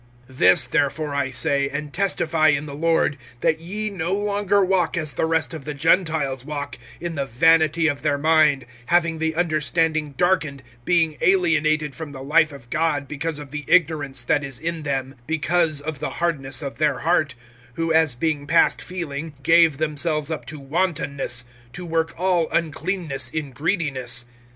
(17)This 0.31 0.67
therefore 0.67 1.13
I 1.13 1.29
say, 1.29 1.69
and 1.69 1.93
testify 1.93 2.47
in 2.47 2.65
the 2.65 2.73
Lord, 2.73 3.19
that 3.41 3.59
ye 3.61 3.91
no 3.91 4.11
longer 4.13 4.65
walk 4.65 4.97
as 4.97 5.13
the 5.13 5.27
rest 5.27 5.53
of 5.53 5.63
the 5.63 5.75
Gentiles 5.75 6.43
walk[4:17], 6.43 6.77
in 7.01 7.13
the 7.13 7.27
vanity 7.27 7.85
of 7.87 8.01
their 8.01 8.17
mind, 8.17 8.65
(18)having 8.89 9.19
the 9.19 9.35
understanding 9.35 10.13
darkened, 10.17 10.63
being 10.85 11.17
alienated 11.21 11.93
from 11.93 12.13
the 12.13 12.23
life 12.23 12.51
of 12.51 12.71
God 12.71 13.07
because 13.07 13.37
of 13.37 13.51
the 13.51 13.63
ignorance 13.67 14.23
that 14.23 14.43
is 14.43 14.59
in 14.59 14.81
then, 14.81 15.17
because 15.27 15.81
of 15.81 15.99
the 15.99 16.09
hardness 16.09 16.63
of 16.63 16.79
their 16.79 17.01
heart; 17.01 17.35
(19)who, 17.77 17.93
as 17.93 18.15
being 18.15 18.47
past 18.47 18.81
feeling, 18.81 19.33
gave 19.43 19.77
themselves 19.77 20.31
up 20.31 20.47
to 20.47 20.57
wantonness, 20.59 21.45
to 21.73 21.85
work 21.85 22.15
all 22.17 22.49
uncleanness 22.49 23.29
in 23.29 23.53
greediness[4:19]. 23.53 24.25